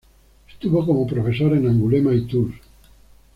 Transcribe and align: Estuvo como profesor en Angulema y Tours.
Estuvo 0.51 0.83
como 0.83 1.05
profesor 1.05 1.53
en 1.55 1.69
Angulema 1.69 2.11
y 2.11 2.21
Tours. 2.25 2.55